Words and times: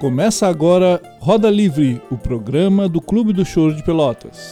Começa 0.00 0.46
agora 0.46 0.98
Roda 1.18 1.50
Livre, 1.50 2.00
o 2.10 2.16
programa 2.16 2.88
do 2.88 3.02
Clube 3.02 3.34
do 3.34 3.44
Choro 3.44 3.74
de 3.74 3.82
Pelotas. 3.82 4.50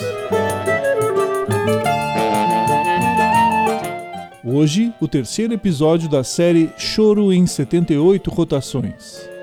Hoje, 4.45 4.92
o 5.01 5.08
terceiro 5.08 5.54
episódio 5.54 6.06
da 6.06 6.22
série 6.22 6.71
Choro 6.76 7.33
em 7.33 7.47
78 7.47 8.29
Rotações. 8.30 9.37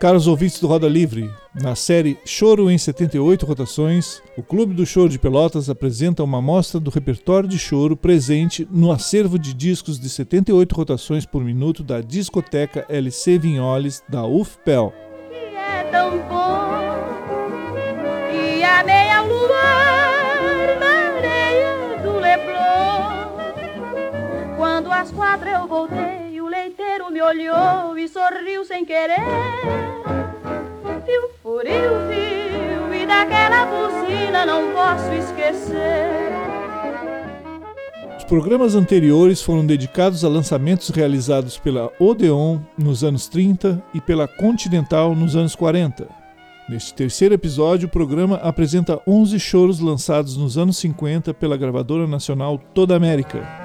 Caros 0.00 0.26
ouvintes 0.26 0.58
do 0.58 0.66
Roda 0.66 0.88
Livre, 0.88 1.30
na 1.54 1.74
série 1.74 2.18
Choro 2.24 2.70
em 2.70 2.78
78 2.78 3.44
Rotações, 3.44 4.22
o 4.34 4.42
Clube 4.42 4.72
do 4.72 4.86
Choro 4.86 5.10
de 5.10 5.18
Pelotas 5.18 5.68
apresenta 5.68 6.24
uma 6.24 6.38
amostra 6.38 6.80
do 6.80 6.88
repertório 6.88 7.46
de 7.46 7.58
choro 7.58 7.94
presente 7.94 8.66
no 8.70 8.90
acervo 8.90 9.38
de 9.38 9.52
discos 9.52 10.00
de 10.00 10.08
78 10.08 10.74
rotações 10.74 11.26
por 11.26 11.44
minuto 11.44 11.82
da 11.82 12.00
discoteca 12.00 12.86
LC 12.88 13.38
Vinholes 13.38 14.02
da 14.08 14.24
UFPEL. 14.24 14.94
É 15.30 15.84
tão 15.90 16.12
bom, 16.20 16.70
e 18.32 18.64
a 18.64 18.82
meia 18.82 19.20
luar 19.20 20.80
na 20.80 21.18
areia 21.18 22.02
do 22.02 22.18
Leblon. 22.18 23.36
Quando 24.56 24.90
às 24.90 25.10
quatro 25.10 25.46
eu 25.46 25.68
voltei 25.68 26.19
me 27.10 27.20
olhou 27.20 27.98
e 27.98 28.08
sorriu 28.08 28.64
sem 28.64 28.84
querer. 28.84 29.16
Fio, 31.04 31.30
furiu, 31.42 31.90
fio, 32.08 32.94
e 32.94 33.06
daquela 33.06 33.66
buzina 33.66 34.46
não 34.46 34.72
posso 34.72 35.12
esquecer. 35.12 36.30
Os 38.16 38.24
programas 38.24 38.76
anteriores 38.76 39.42
foram 39.42 39.66
dedicados 39.66 40.24
a 40.24 40.28
lançamentos 40.28 40.90
realizados 40.90 41.58
pela 41.58 41.90
Odeon 41.98 42.60
nos 42.78 43.02
anos 43.02 43.26
30 43.26 43.82
e 43.92 44.00
pela 44.00 44.28
Continental 44.28 45.16
nos 45.16 45.34
anos 45.34 45.56
40. 45.56 46.06
Neste 46.68 46.94
terceiro 46.94 47.34
episódio, 47.34 47.88
o 47.88 47.90
programa 47.90 48.36
apresenta 48.36 49.02
11 49.04 49.40
choros 49.40 49.80
lançados 49.80 50.36
nos 50.36 50.56
anos 50.56 50.76
50 50.76 51.34
pela 51.34 51.56
gravadora 51.56 52.06
nacional 52.06 52.58
Toda 52.72 52.94
América. 52.94 53.59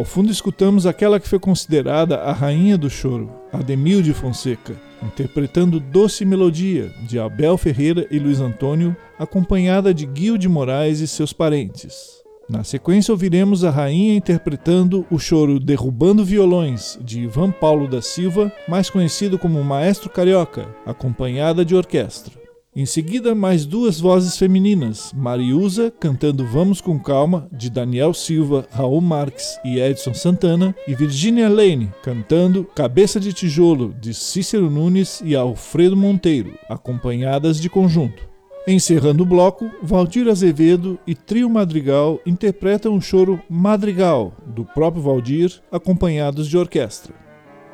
Ao 0.00 0.04
fundo 0.04 0.32
escutamos 0.32 0.86
aquela 0.86 1.20
que 1.20 1.28
foi 1.28 1.38
considerada 1.38 2.22
a 2.22 2.32
rainha 2.32 2.78
do 2.78 2.88
choro, 2.88 3.30
Ademilde 3.52 4.14
Fonseca, 4.14 4.74
interpretando 5.02 5.78
Doce 5.78 6.24
Melodia, 6.24 6.90
de 7.06 7.18
Abel 7.18 7.58
Ferreira 7.58 8.06
e 8.10 8.18
Luiz 8.18 8.40
Antônio, 8.40 8.96
acompanhada 9.18 9.92
de 9.92 10.06
Guil 10.06 10.38
de 10.38 10.48
Moraes 10.48 11.00
e 11.00 11.06
seus 11.06 11.34
parentes. 11.34 12.22
Na 12.48 12.64
sequência, 12.64 13.12
ouviremos 13.12 13.62
a 13.62 13.68
rainha 13.68 14.16
interpretando 14.16 15.04
o 15.10 15.18
choro 15.18 15.60
Derrubando 15.60 16.24
Violões, 16.24 16.98
de 17.02 17.20
Ivan 17.20 17.50
Paulo 17.50 17.86
da 17.86 18.00
Silva, 18.00 18.50
mais 18.66 18.88
conhecido 18.88 19.38
como 19.38 19.62
Maestro 19.62 20.08
Carioca, 20.08 20.66
acompanhada 20.86 21.62
de 21.62 21.76
orquestra. 21.76 22.32
Em 22.80 22.86
seguida, 22.86 23.34
mais 23.34 23.66
duas 23.66 24.00
vozes 24.00 24.38
femininas, 24.38 25.12
Mariusa 25.14 25.92
cantando 26.00 26.46
Vamos 26.46 26.80
com 26.80 26.98
Calma, 26.98 27.46
de 27.52 27.68
Daniel 27.68 28.14
Silva, 28.14 28.66
Raul 28.72 29.02
Marques 29.02 29.60
e 29.62 29.78
Edson 29.78 30.14
Santana, 30.14 30.74
e 30.88 30.94
Virginia 30.94 31.46
Lane 31.46 31.92
cantando 32.02 32.64
Cabeça 32.64 33.20
de 33.20 33.34
Tijolo, 33.34 33.94
de 34.00 34.14
Cícero 34.14 34.70
Nunes 34.70 35.20
e 35.22 35.36
Alfredo 35.36 35.94
Monteiro, 35.94 36.54
acompanhadas 36.70 37.60
de 37.60 37.68
conjunto. 37.68 38.26
Encerrando 38.66 39.24
o 39.24 39.26
bloco, 39.26 39.70
Valdir 39.82 40.26
Azevedo 40.26 40.98
e 41.06 41.14
Trio 41.14 41.50
Madrigal 41.50 42.18
interpretam 42.24 42.96
o 42.96 43.00
choro 43.02 43.42
Madrigal, 43.46 44.32
do 44.46 44.64
próprio 44.64 45.02
Valdir, 45.02 45.60
acompanhados 45.70 46.48
de 46.48 46.56
orquestra. 46.56 47.12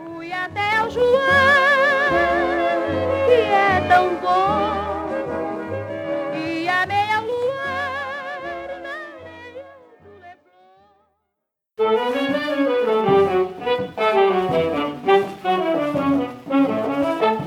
Fui 0.05 0.33
até 0.33 0.85
o 0.85 0.91
João, 0.91 1.07
que 3.29 3.35
é 3.35 3.87
tão 3.89 4.17
bom. 4.17 4.76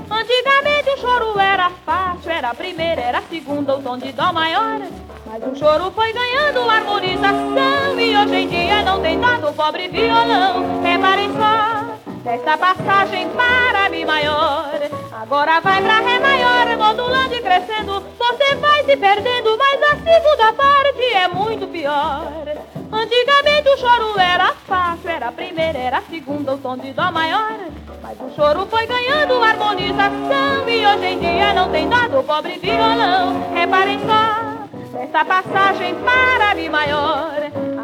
Antigamente 0.09 0.89
o 0.91 0.97
choro 0.97 1.37
era 1.37 1.69
fácil, 1.85 2.31
era 2.31 2.51
a 2.51 2.55
primeira, 2.55 3.01
era 3.01 3.17
a 3.17 3.21
segunda, 3.23 3.75
o 3.75 3.81
tom 3.81 3.97
de 3.97 4.13
dó 4.13 4.31
maior. 4.31 4.79
Mas 5.25 5.43
o 5.43 5.55
choro 5.57 5.91
foi 5.91 6.13
ganhando 6.13 6.69
harmonização 6.69 7.99
e 7.99 8.15
hoje 8.15 8.35
em 8.35 8.47
dia 8.47 8.81
não 8.83 9.01
tem 9.01 9.19
dado 9.19 9.51
pobre 9.51 9.89
violão. 9.89 10.81
Reparem 10.81 11.31
só, 11.33 11.97
desta 12.23 12.57
passagem 12.57 13.27
para 13.31 13.89
Mi 13.89 14.05
maior. 14.05 14.69
Agora 15.11 15.59
vai 15.59 15.81
pra 15.81 15.99
Ré 15.99 16.17
maior, 16.17 16.77
modulando 16.77 17.35
e 17.35 17.41
crescendo. 17.41 18.01
Você 18.17 18.55
vai 18.55 18.85
se 18.85 18.95
perdendo, 18.95 19.57
mas 19.57 19.83
a 19.83 19.95
segunda 19.97 20.53
parte 20.53 21.03
é 21.13 21.27
muito 21.27 21.67
pior. 21.67 22.48
Antigamente 22.91 23.69
o 23.69 23.77
choro 23.77 24.19
era 24.19 24.53
fácil, 24.67 25.09
era 25.09 25.27
a 25.27 25.31
primeira, 25.31 25.77
era 25.77 25.97
a 25.99 26.01
segunda, 26.01 26.53
o 26.53 26.57
tom 26.57 26.77
de 26.77 26.91
dó 26.91 27.11
maior. 27.11 27.55
Mas 28.01 28.17
o 28.19 28.35
choro 28.35 28.65
foi 28.65 28.87
ganhando 28.87 29.43
harmonização 29.43 30.67
e 30.67 30.85
hoje 30.85 31.05
em 31.05 31.19
dia 31.19 31.53
não 31.53 31.69
tem 31.69 31.87
dado 31.87 32.19
o 32.19 32.23
pobre 32.23 32.57
violão. 32.57 33.53
Reparem 33.53 33.99
só, 33.99 34.99
essa 34.99 35.23
passagem 35.23 35.95
para 35.95 36.55
Mi 36.55 36.67
maior. 36.67 37.35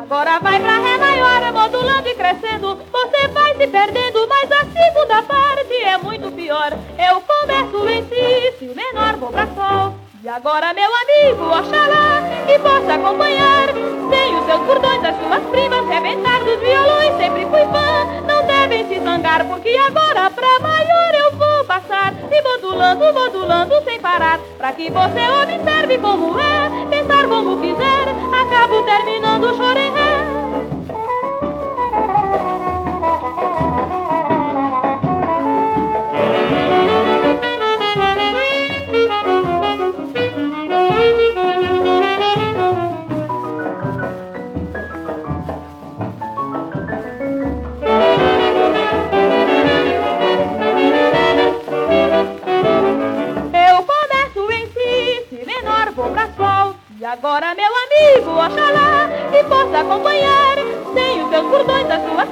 Agora 0.01 0.39
vai 0.39 0.59
pra 0.59 0.79
Ré 0.79 0.97
maior, 0.97 1.53
modulando 1.53 2.07
e 2.09 2.15
crescendo. 2.15 2.79
Você 2.91 3.27
vai 3.27 3.55
se 3.55 3.67
perdendo, 3.67 4.27
mas 4.27 4.51
a 4.51 4.65
segunda 4.65 5.21
parte 5.21 5.73
é 5.83 5.97
muito 5.97 6.31
pior. 6.31 6.73
Eu 6.97 7.21
começo 7.21 7.89
em 7.89 8.03
Si, 8.03 8.57
Se 8.59 8.75
menor, 8.75 9.17
vou 9.17 9.31
pra 9.31 9.47
Sol. 9.47 9.95
E 10.23 10.27
agora, 10.27 10.73
meu 10.73 10.89
amigo, 10.91 11.44
oxalá, 11.44 12.21
que 12.45 12.59
possa 12.59 12.94
acompanhar. 12.94 13.67
Sem 14.09 14.38
os 14.38 14.45
seus 14.45 14.61
cordões, 14.61 15.03
as 15.03 15.16
suas 15.17 15.44
primas 15.51 15.88
Rebentar 15.88 16.44
dos 16.44 16.59
violões, 16.59 17.17
sempre 17.17 17.45
fui 17.45 17.66
fã. 17.66 18.06
Não 18.28 18.45
devem 18.45 18.88
se 18.88 19.00
zangar, 19.00 19.45
porque 19.45 19.69
agora 19.69 20.29
pra 20.29 20.59
maior 20.59 21.13
eu 21.13 21.31
vou 21.38 21.65
passar. 21.65 22.13
E 22.31 22.42
modulando, 22.42 23.13
modulando 23.13 23.83
sem 23.83 24.00
parar. 24.00 24.39
Pra 24.57 24.71
que 24.74 24.89
você 24.92 25.21
observe 25.44 25.97
como 25.97 26.39
é. 26.39 26.86
Pensar 26.89 27.27
como 27.27 27.59
quiser, 27.62 28.07
acabo 28.31 28.83
terminando 28.83 29.45
o 29.45 29.57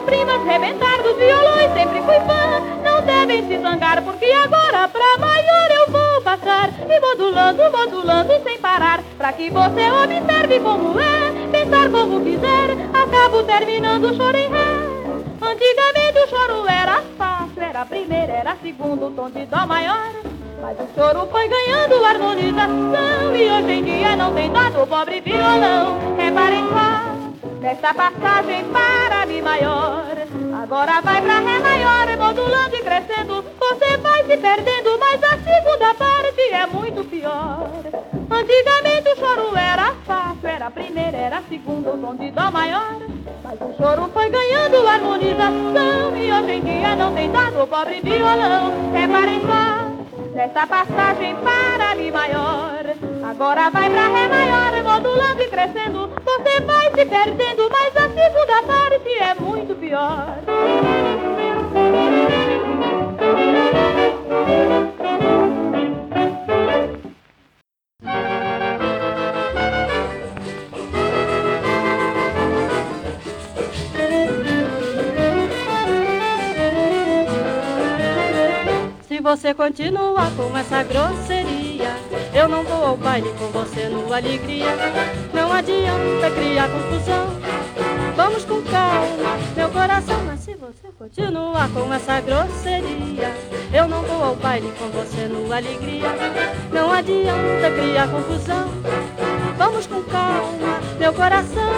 primas 0.04 0.44
Rebentar 0.46 1.02
dos 1.02 1.18
violões, 1.18 1.74
sempre 1.74 2.02
fui 2.02 2.20
fã 2.28 2.62
Não 2.84 3.02
devem 3.02 3.48
se 3.48 3.58
zangar, 3.60 4.02
porque 4.04 4.26
agora 4.26 4.88
pra 4.88 5.18
maior 5.18 5.72
eu 5.72 5.92
vou 5.92 6.22
passar 6.22 6.70
e 6.90 7.00
modulando, 7.00 7.64
modulando 7.72 8.44
sem 8.44 8.58
parar, 8.60 9.02
pra 9.18 9.34
que 9.34 9.50
você 9.50 9.90
observe 9.92 10.60
como 10.60 11.00
é, 11.00 11.48
pensar 11.52 11.90
como 11.90 12.24
quiser, 12.24 12.72
acabo 12.94 13.44
terminando 13.44 14.06
o 14.06 14.16
choro 14.16 14.38
em 14.38 14.50
ré. 14.50 14.94
Antigamente 15.42 16.20
o 16.20 16.30
choro 16.30 16.68
era 16.68 17.02
fácil, 17.18 17.62
era 17.62 17.82
a 17.82 17.86
primeira, 17.86 18.32
era 18.32 18.52
a 18.54 18.56
segunda, 18.58 19.06
o 19.06 19.12
tom 19.12 19.30
de 19.30 19.46
dó 19.46 19.66
maior. 19.68 20.12
Mas 20.62 20.78
o 20.80 20.88
choro 20.96 21.28
foi 21.30 21.48
ganhando 21.48 22.06
harmonização 22.06 23.36
e 23.36 23.52
hoje 23.52 23.72
em 23.72 23.84
dia 23.84 24.16
não 24.16 24.34
tem 24.34 24.50
dó 24.52 24.70
do 24.70 24.88
pobre 24.88 25.20
violão. 25.22 26.16
Reparem 26.18 26.66
só, 26.70 27.13
nesta 27.64 27.94
passagem 27.94 28.66
para 28.66 29.26
Mi 29.26 29.42
maior. 29.42 30.04
Agora 30.62 31.02
vai 31.02 31.22
pra 31.22 31.40
Ré 31.40 31.60
maior, 31.60 32.18
modulando 32.18 32.76
e 32.76 32.82
crescendo. 32.82 33.46
Você 33.58 33.98
vai 33.98 34.24
se 34.26 34.38
perdendo, 34.38 35.00
mas 35.00 35.24
a 35.24 35.38
segunda 35.38 35.94
parte 35.94 36.42
é 36.42 36.68
muito 36.68 37.06
pior. 37.06 37.70
Antigamente 38.30 39.10
o 39.10 39.16
choro 39.16 39.56
era 39.56 39.94
fácil, 40.06 40.48
era 40.48 40.68
a 40.68 40.72
primeira, 40.72 41.18
era 41.18 41.38
a 41.38 41.44
segunda, 41.44 41.92
o 41.92 41.98
tom 41.98 42.16
de 42.16 42.32
Dó 42.32 42.52
maior. 42.52 42.98
Mas 43.44 43.60
o 43.62 43.78
choro 43.78 44.10
foi 44.14 44.30
ganhando 44.30 44.86
harmonização 44.86 46.18
e 46.18 46.32
hoje 46.34 46.52
em 46.52 46.62
dia 46.62 46.96
não 46.98 47.14
tem 47.14 47.32
dado 47.32 47.64
o 47.64 47.68
pobre 47.68 48.02
violão. 48.02 48.92
Reparem 48.92 49.42
só, 49.42 50.34
nessa 50.36 50.68
passagem 50.68 51.36
para 51.38 51.96
Mi 51.96 52.12
maior. 52.12 53.13
Agora 53.34 53.72
vai 53.72 53.90
pra 53.90 54.08
Ré 54.10 54.28
maior, 54.28 54.84
modulando 54.84 55.42
e 55.42 55.48
crescendo. 55.48 56.08
Você 56.24 56.60
vai 56.62 56.92
se 56.92 57.04
perdendo, 57.04 57.68
mas 57.68 57.98
a 57.98 58.08
segunda 58.10 58.62
parte 58.62 59.10
é 59.10 59.34
muito 59.34 59.74
pior. 59.74 60.38
Se 79.08 79.20
você 79.20 79.56
continua 79.56 80.30
com 80.38 80.56
essa 80.56 80.84
grosseria, 80.84 81.63
eu 82.34 82.50
não 82.50 82.64
vou 82.64 82.86
ao 82.86 82.98
baile 82.98 83.34
com 83.38 83.48
você 83.48 83.88
no 83.90 84.12
alegria. 84.12 84.76
Não 85.34 85.52
adianta 85.52 86.32
criar 86.32 86.70
confusão. 86.70 87.28
Vamos 88.16 88.46
com 88.46 88.62
calma, 88.64 89.38
meu 89.56 89.70
coração. 89.70 90.24
Mas 90.26 90.40
se 90.42 90.56
você 90.56 90.90
continuar 90.98 91.70
com 91.70 91.94
essa 91.94 92.22
grosseria, 92.22 93.34
eu 93.74 93.88
não 93.88 94.02
vou 94.04 94.24
ao 94.24 94.36
baile 94.36 94.72
com 94.78 94.90
você 94.90 95.28
no 95.28 95.52
alegria. 95.52 96.10
Não 96.72 96.92
adianta 96.92 97.72
criar 97.72 98.08
confusão. 98.08 98.70
Vamos 99.58 99.88
com 99.88 100.02
calma, 100.04 100.80
meu 101.00 101.14
coração. 101.14 101.72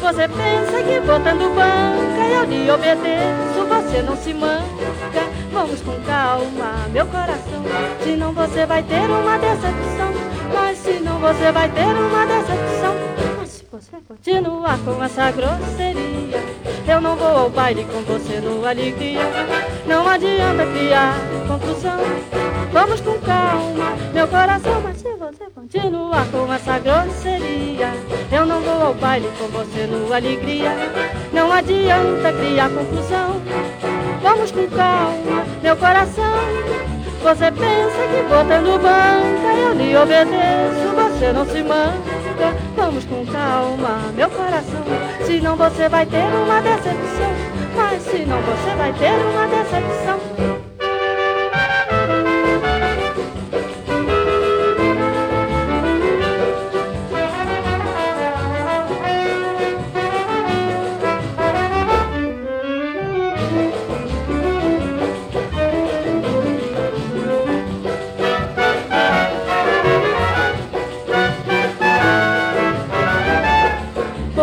Você 0.00 0.28
pensa 0.28 0.82
que 0.82 1.00
botando 1.00 1.54
banca 1.54 2.26
eu 2.34 2.44
lhe 2.44 2.70
obedeço, 2.70 3.66
você 3.68 4.02
não 4.02 4.16
se 4.16 4.34
manca. 4.34 5.21
Vamos 5.52 5.82
com 5.82 6.00
calma, 6.06 6.88
meu 6.90 7.06
coração, 7.06 7.62
senão 8.02 8.32
você 8.32 8.64
vai 8.64 8.82
ter 8.82 9.02
uma 9.02 9.38
decepção. 9.38 10.12
Mas 10.54 10.78
senão 10.78 11.18
você 11.18 11.52
vai 11.52 11.68
ter 11.68 11.84
uma 11.84 12.26
decepção. 12.26 12.94
Mas 13.38 13.48
se 13.50 13.64
você 13.70 13.96
continuar 14.08 14.78
com 14.78 15.04
essa 15.04 15.30
grosseria, 15.30 16.42
eu 16.88 17.00
não 17.02 17.16
vou 17.16 17.36
ao 17.36 17.50
baile 17.50 17.84
com 17.84 18.00
você 18.00 18.40
no 18.40 18.66
alegria. 18.66 19.20
Não 19.86 20.08
adianta 20.08 20.66
criar 20.66 21.14
confusão. 21.46 22.00
Vamos 22.72 23.00
com 23.02 23.18
calma, 23.18 23.96
meu 24.14 24.26
coração, 24.28 24.80
mas 24.80 24.96
se 24.96 25.12
você 25.14 25.44
continuar 25.54 26.26
com 26.28 26.50
essa 26.50 26.78
grosseria, 26.78 27.92
eu 28.32 28.46
não 28.46 28.62
vou 28.62 28.86
ao 28.86 28.94
baile 28.94 29.30
com 29.38 29.48
você 29.48 29.86
no 29.86 30.12
alegria. 30.14 30.72
Não 31.30 31.52
adianta 31.52 32.32
criar 32.32 32.70
confusão. 32.70 34.01
Vamos 34.22 34.52
com 34.52 34.66
calma, 34.68 35.44
meu 35.62 35.76
coração. 35.76 36.24
Você 37.22 37.50
pensa 37.50 37.98
que 38.10 38.22
botando 38.28 38.80
banca 38.80 39.54
eu 39.56 39.74
lhe 39.74 39.96
obedeço, 39.96 40.94
você 40.94 41.32
não 41.32 41.44
se 41.44 41.62
manca. 41.62 42.22
Vamos 42.76 43.04
com 43.04 43.26
calma, 43.26 43.98
meu 44.14 44.30
coração. 44.30 44.82
Senão 45.24 45.56
você 45.56 45.88
vai 45.88 46.06
ter 46.06 46.24
uma 46.24 46.60
decepção. 46.60 47.32
Mas 47.76 48.02
senão 48.02 48.40
você 48.42 48.76
vai 48.76 48.92
ter 48.92 49.12
uma 49.12 49.46
decepção. 49.46 50.71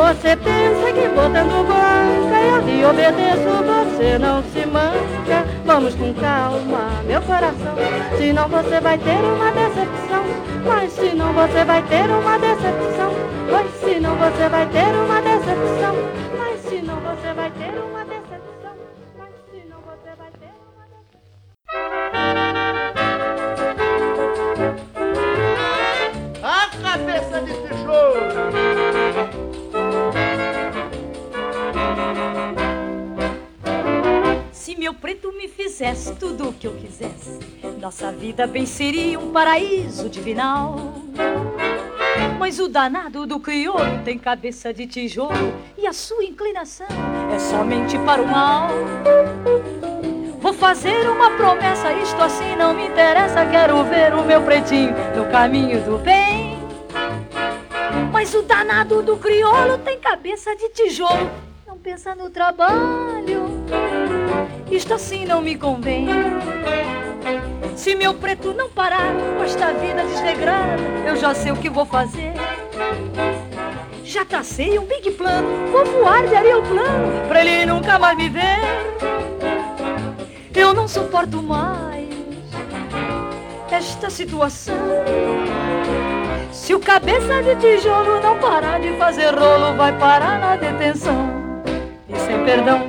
Você 0.09 0.35
pensa 0.38 0.91
que 0.91 1.07
botando 1.09 1.67
banca 1.67 2.41
eu 2.41 2.65
lhe 2.65 2.83
obedeço, 2.83 3.63
você 3.63 4.17
não 4.17 4.41
se 4.41 4.65
manca. 4.65 5.45
Vamos 5.63 5.94
com 5.94 6.11
calma, 6.15 7.03
meu 7.06 7.21
coração, 7.21 7.75
senão 8.17 8.50
você 8.50 8.81
vai 8.81 8.97
ter 8.97 9.19
uma 9.19 9.51
decepção. 9.51 10.23
Mas 10.65 10.94
senão 10.94 11.31
você 11.31 11.63
vai 11.63 11.83
ter 11.83 12.09
uma 12.09 12.39
decepção. 12.39 13.13
Pois 13.51 13.71
senão 13.81 14.15
você 14.15 14.50
vai 14.50 14.65
ter 14.65 14.88
uma 14.88 15.21
decepção. 15.21 15.95
Mas 16.39 16.59
senão 16.61 16.95
você 16.95 17.33
vai 17.35 17.51
ter 17.51 17.79
uma 17.79 18.00
decepção. 18.00 18.08
Meu 34.89 34.94
preto 34.95 35.31
me 35.33 35.47
fizesse 35.47 36.15
tudo 36.15 36.50
o 36.50 36.53
que 36.53 36.65
eu 36.65 36.74
quisesse, 36.74 37.38
nossa 37.80 38.11
vida 38.11 38.47
bem 38.47 38.66
seria 38.66 39.19
um 39.19 39.31
paraíso 39.31 40.09
divinal. 40.09 40.95
Mas 42.40 42.57
o 42.57 42.68
danado 42.68 43.28
do 43.28 43.40
crioulo 43.40 44.04
tem 44.04 44.18
cabeça 44.18 44.73
de 44.73 44.87
tijolo 44.87 45.54
e 45.78 45.85
a 45.85 45.94
sua 45.94 46.23
inclinação 46.23 46.87
é 47.31 47.37
somente 47.37 47.99
para 47.99 48.19
o 48.19 48.28
mal. 48.28 48.69
Vou 50.42 50.54
fazer 50.54 51.07
uma 51.07 51.37
promessa, 51.37 51.94
isto 51.94 52.19
assim 52.19 52.56
não 52.56 52.73
me 52.73 52.87
interessa. 52.87 53.45
Quero 53.45 53.83
ver 53.83 54.16
o 54.16 54.23
meu 54.23 54.42
pretinho 54.42 54.95
no 55.16 55.30
caminho 55.30 55.83
do 55.83 55.99
bem. 55.99 56.57
Mas 58.11 58.33
o 58.33 58.42
danado 58.42 59.04
do 59.04 59.18
crioulo 59.18 59.78
tem 59.78 59.99
cabeça 59.99 60.56
de 60.56 60.68
tijolo, 60.69 61.30
não 61.68 61.78
pensa 61.78 62.16
no 62.16 62.31
trabalho. 62.31 63.48
Isto 64.71 64.94
assim 64.94 65.26
não 65.26 65.42
me 65.42 65.56
convém. 65.56 66.07
Se 67.76 67.95
meu 67.95 68.14
preto 68.14 68.54
não 68.54 68.69
parar 68.69 69.14
com 69.38 69.44
esta 69.44 69.73
vida 69.73 70.04
desregrada, 70.04 70.81
eu 71.07 71.16
já 71.16 71.33
sei 71.33 71.52
o 71.52 71.56
que 71.56 71.69
vou 71.69 71.85
fazer. 71.85 72.33
Já 74.04 74.26
tracei 74.26 74.78
um 74.78 74.85
big 74.85 75.11
plano, 75.11 75.71
vou 75.71 75.85
voar 75.85 76.28
de 76.28 76.35
areia 76.35 76.56
ao 76.56 76.64
plano, 76.64 77.28
pra 77.28 77.44
ele 77.44 77.66
nunca 77.66 77.97
mais 77.97 78.18
me 78.18 78.30
ver. 78.30 78.59
Eu 80.54 80.73
não 80.73 80.88
suporto 80.88 81.42
mais 81.42 82.09
esta 83.71 84.09
situação. 84.09 84.76
Se 86.52 86.73
o 86.73 86.80
cabeça 86.80 87.42
de 87.42 87.56
tijolo 87.56 88.19
não 88.21 88.38
parar 88.40 88.80
de 88.80 88.92
fazer 88.97 89.33
rolo, 89.33 89.76
vai 89.78 89.97
parar 89.97 90.40
na 90.40 90.56
detenção. 90.56 91.30
E 92.07 92.19
sem 92.19 92.44
perdão. 92.44 92.88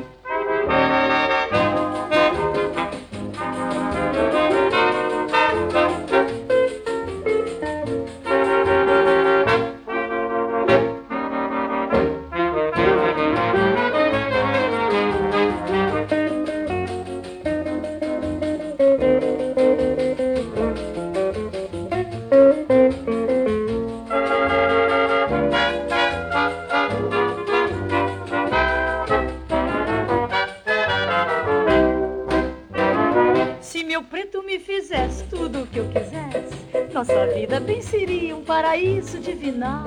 Nossa 37.01 37.27
vida 37.29 37.59
bem 37.59 37.81
seria 37.81 38.37
um 38.37 38.45
paraíso 38.45 39.19
divinal. 39.21 39.85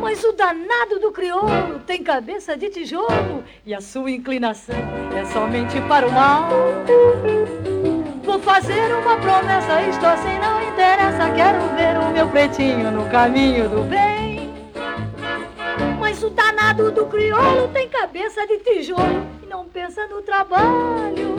Mas 0.00 0.24
o 0.24 0.32
danado 0.32 0.98
do 0.98 1.12
crioulo 1.12 1.78
tem 1.86 2.02
cabeça 2.02 2.56
de 2.56 2.68
tijolo 2.70 3.44
e 3.64 3.72
a 3.72 3.80
sua 3.80 4.10
inclinação 4.10 4.74
é 5.16 5.24
somente 5.26 5.80
para 5.82 6.08
o 6.08 6.10
mal. 6.10 6.48
Vou 8.24 8.40
fazer 8.40 8.96
uma 8.96 9.16
promessa, 9.18 9.80
isto 9.82 10.04
assim 10.04 10.36
não 10.40 10.60
interessa. 10.60 11.30
Quero 11.36 11.60
ver 11.76 11.98
o 12.00 12.12
meu 12.12 12.28
pretinho 12.30 12.90
no 12.90 13.08
caminho 13.08 13.68
do 13.68 13.84
bem. 13.84 14.52
Mas 16.00 16.20
o 16.24 16.30
danado 16.30 16.90
do 16.90 17.06
crioulo 17.06 17.68
tem 17.68 17.88
cabeça 17.88 18.44
de 18.44 18.58
tijolo 18.58 19.24
e 19.40 19.46
não 19.46 19.66
pensa 19.66 20.04
no 20.08 20.20
trabalho. 20.20 21.36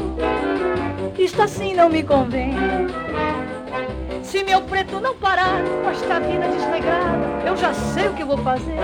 Isto 1.19 1.41
assim 1.41 1.73
não 1.73 1.89
me 1.89 2.01
convém. 2.01 2.55
Se 4.23 4.43
meu 4.43 4.61
preto 4.61 4.99
não 4.99 5.15
parar 5.15 5.61
com 5.83 5.89
esta 5.89 6.19
vida 6.19 6.47
desregrada, 6.47 7.47
eu 7.47 7.55
já 7.55 7.73
sei 7.73 8.07
o 8.07 8.13
que 8.13 8.23
vou 8.23 8.37
fazer. 8.37 8.77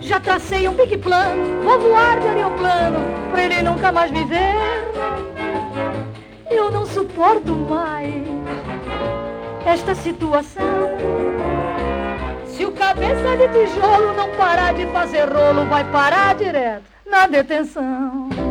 Já 0.00 0.20
tracei 0.20 0.68
um 0.68 0.74
big 0.74 0.98
plano, 0.98 1.62
vou 1.62 1.78
voar 1.78 2.18
de 2.20 2.28
aeroplano 2.28 2.98
pra 3.30 3.44
ele 3.44 3.62
nunca 3.62 3.92
mais 3.92 4.10
me 4.10 4.24
ver. 4.24 4.54
Eu 6.50 6.70
não 6.70 6.86
suporto 6.86 7.54
mais 7.54 8.24
esta 9.64 9.94
situação. 9.94 10.64
Se 12.46 12.64
o 12.64 12.72
cabeça 12.72 13.36
de 13.36 13.48
tijolo 13.48 14.14
não 14.14 14.30
parar 14.30 14.74
de 14.74 14.86
fazer 14.86 15.28
rolo, 15.28 15.66
vai 15.66 15.84
parar 15.84 16.34
direto 16.34 16.84
na 17.06 17.26
detenção. 17.26 18.47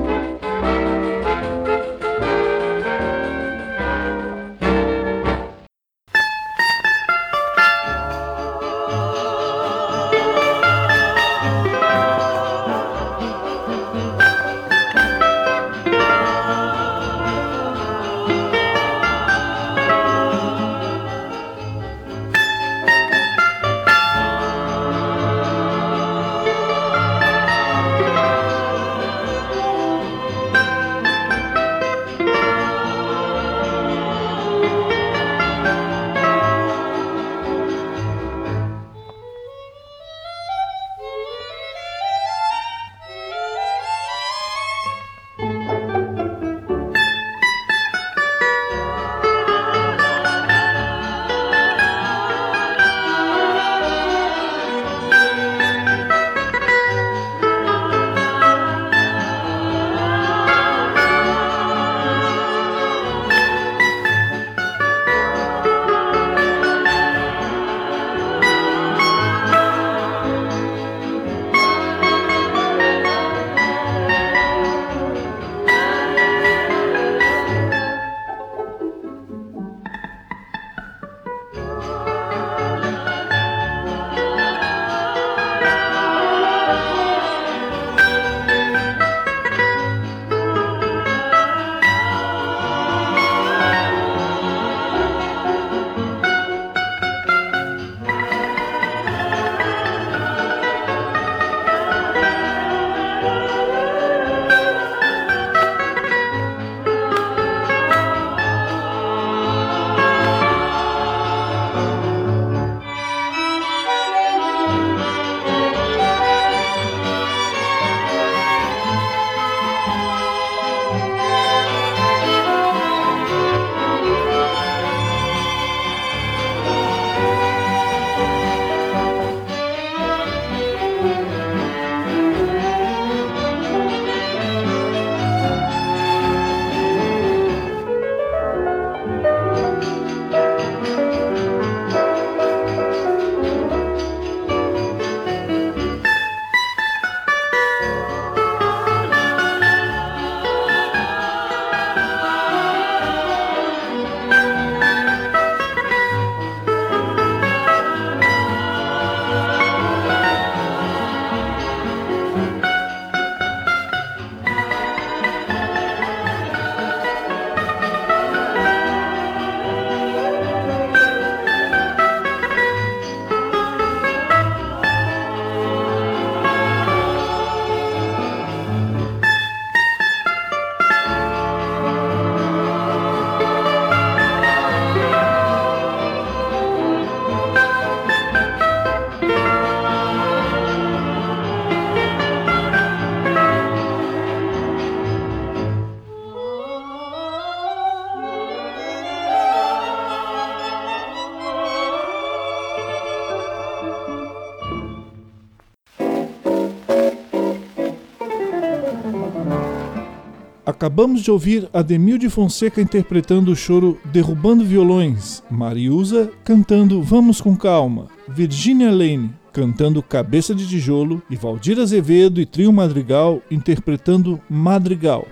Acabamos 210.88 211.22
de 211.22 211.30
ouvir 211.30 211.68
Ademil 211.74 212.18
de 212.18 212.30
Fonseca 212.30 212.80
interpretando 212.80 213.52
o 213.52 213.56
choro 213.58 214.00
Derrubando 214.06 214.64
Violões, 214.64 215.44
Mariusa 215.52 216.32
cantando 216.46 217.04
Vamos 217.04 217.42
com 217.42 217.58
Calma, 217.58 218.08
Virginia 218.26 218.90
Lane 218.90 219.30
cantando 219.52 220.02
Cabeça 220.02 220.56
de 220.56 220.66
Tijolo 220.66 221.22
e 221.30 221.36
Valdir 221.36 221.78
Azevedo 221.78 222.40
e 222.40 222.46
Trio 222.46 222.72
Madrigal 222.72 223.42
interpretando 223.52 224.40
Madrigal. 224.50 225.28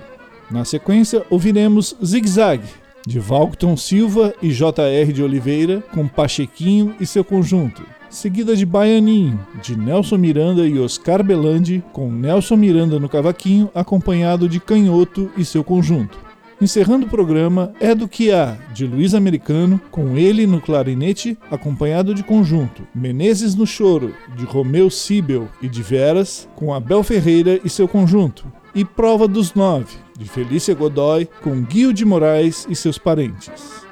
Na 0.50 0.66
sequência, 0.66 1.24
ouviremos 1.30 1.96
Zig 2.04 2.28
Zag, 2.28 2.62
de 3.06 3.18
Valcton 3.18 3.74
Silva 3.74 4.34
e 4.42 4.50
J.R. 4.50 5.14
de 5.14 5.22
Oliveira, 5.22 5.82
com 5.94 6.06
Pachequinho 6.06 6.94
e 7.00 7.06
seu 7.06 7.24
conjunto. 7.24 7.82
Seguida 8.10 8.54
de 8.54 8.66
Baianinho, 8.66 9.40
de 9.62 9.78
Nelson 9.78 10.18
Miranda 10.18 10.68
e 10.68 10.78
Oscar 10.78 11.24
Belandi, 11.24 11.82
com 11.94 12.12
Nelson 12.12 12.56
Miranda 12.56 13.00
no 13.00 13.08
cavaquinho, 13.08 13.70
acompanhado 13.74 14.46
de 14.46 14.60
Canhoto 14.60 15.30
e 15.38 15.44
seu 15.46 15.64
conjunto. 15.64 16.23
Encerrando 16.64 17.04
o 17.04 17.10
programa 17.10 17.74
É 17.78 17.94
do 17.94 18.08
que 18.08 18.32
há, 18.32 18.56
de 18.72 18.86
Luiz 18.86 19.12
Americano, 19.12 19.78
com 19.90 20.16
ele 20.16 20.46
no 20.46 20.62
clarinete, 20.62 21.36
acompanhado 21.50 22.14
de 22.14 22.22
conjunto. 22.22 22.88
Menezes 22.94 23.54
no 23.54 23.66
choro, 23.66 24.14
de 24.34 24.46
Romeu 24.46 24.88
Sibel 24.88 25.46
e 25.60 25.68
de 25.68 25.82
Veras, 25.82 26.48
com 26.56 26.72
Abel 26.72 27.02
Ferreira 27.02 27.60
e 27.62 27.68
seu 27.68 27.86
conjunto. 27.86 28.50
E 28.74 28.82
Prova 28.82 29.28
dos 29.28 29.52
Nove, 29.52 29.98
de 30.18 30.26
Felícia 30.26 30.74
Godoy, 30.74 31.28
com 31.42 31.60
Guio 31.60 31.92
de 31.92 32.06
Moraes 32.06 32.66
e 32.70 32.74
seus 32.74 32.96
parentes. 32.96 33.84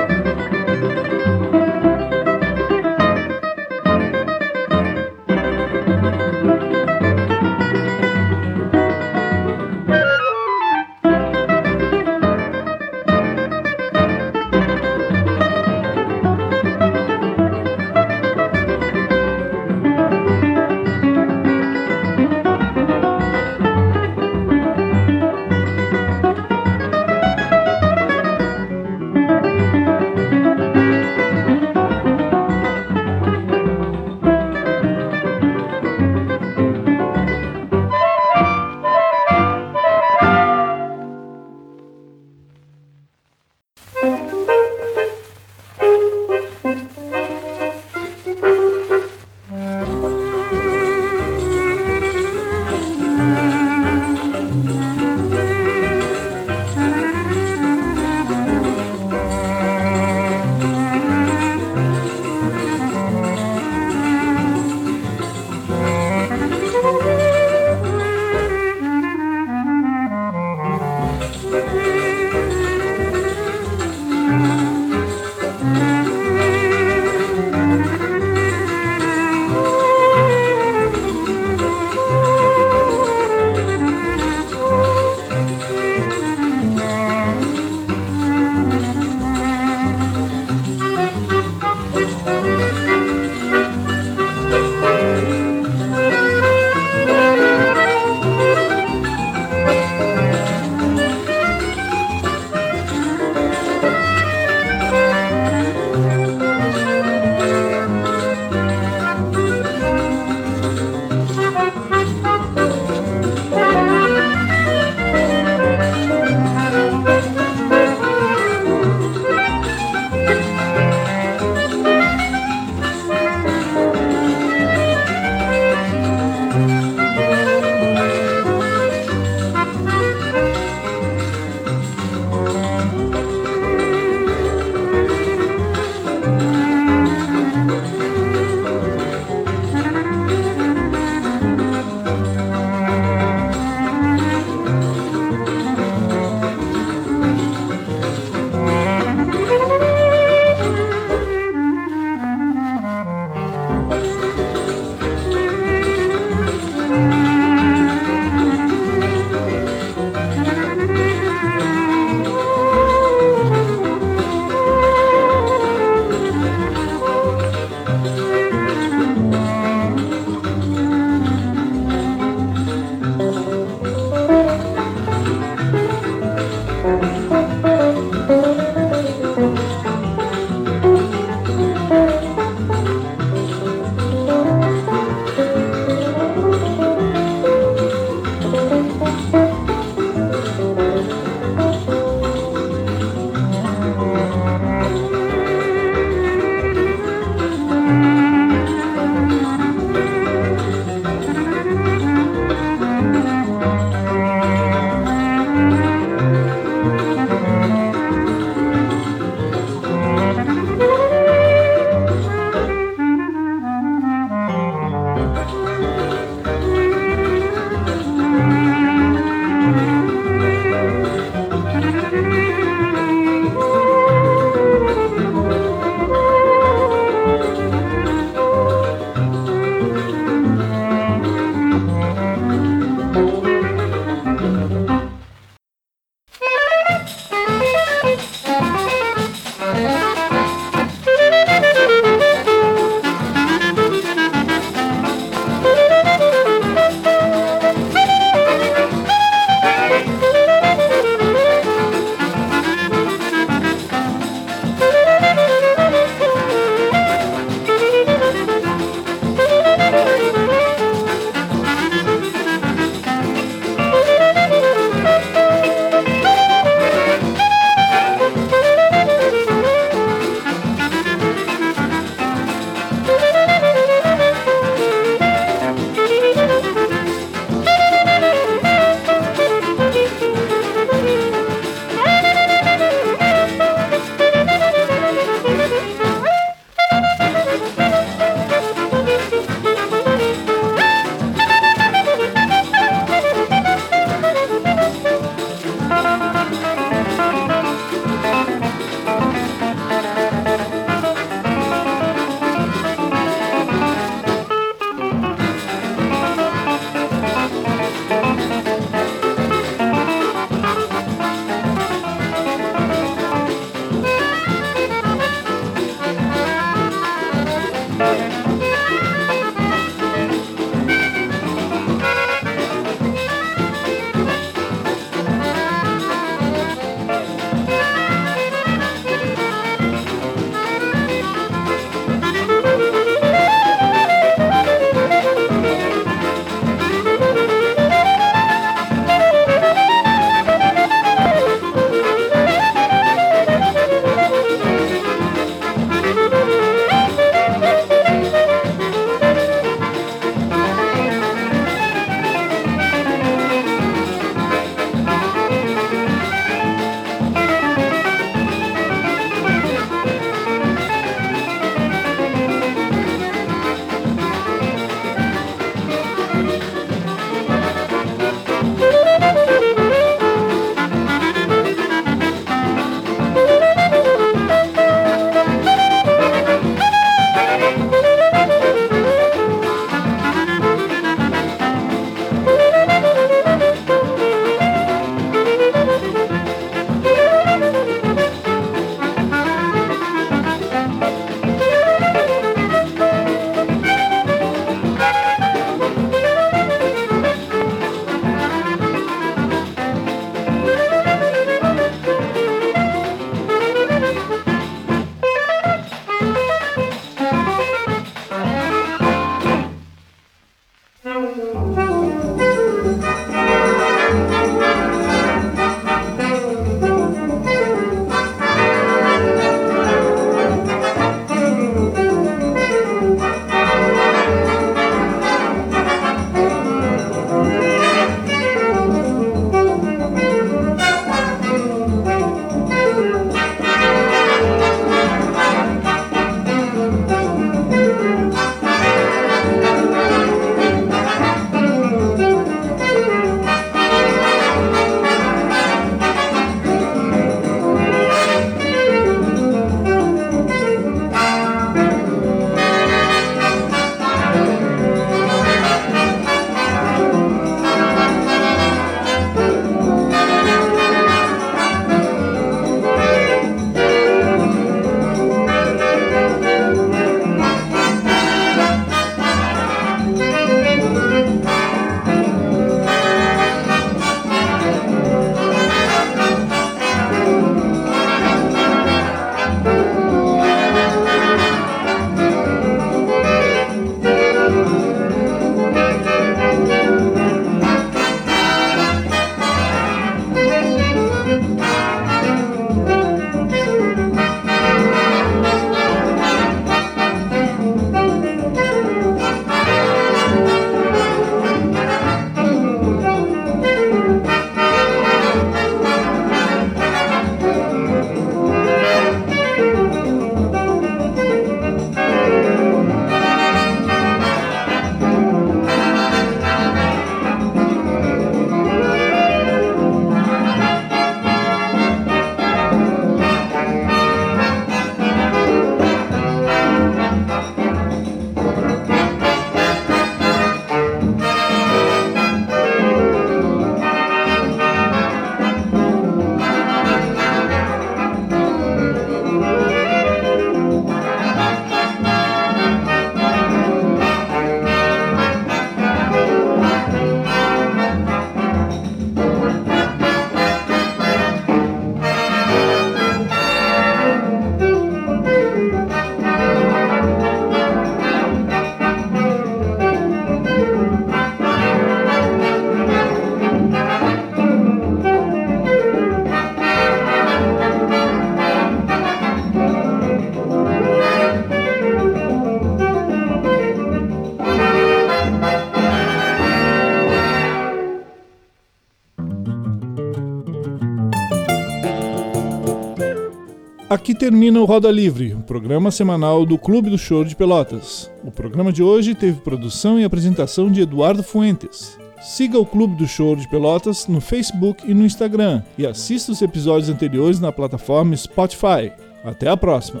Termina 584.22 584.60
o 584.60 584.64
Roda 584.64 584.88
Livre, 584.88 585.34
o 585.34 585.40
programa 585.40 585.90
semanal 585.90 586.46
do 586.46 586.56
Clube 586.56 586.88
do 586.88 586.96
Choro 586.96 587.28
de 587.28 587.34
Pelotas. 587.34 588.08
O 588.22 588.30
programa 588.30 588.72
de 588.72 588.80
hoje 588.80 589.16
teve 589.16 589.40
produção 589.40 589.98
e 589.98 590.04
apresentação 590.04 590.70
de 590.70 590.80
Eduardo 590.80 591.24
Fuentes. 591.24 591.98
Siga 592.22 592.56
o 592.56 592.64
Clube 592.64 592.94
do 592.94 593.04
Choro 593.04 593.40
de 593.40 593.48
Pelotas 593.48 594.06
no 594.06 594.20
Facebook 594.20 594.88
e 594.88 594.94
no 594.94 595.04
Instagram 595.04 595.64
e 595.76 595.84
assista 595.84 596.30
os 596.30 596.40
episódios 596.40 596.88
anteriores 596.88 597.40
na 597.40 597.50
plataforma 597.50 598.16
Spotify. 598.16 598.92
Até 599.24 599.48
a 599.48 599.56
próxima! 599.56 600.00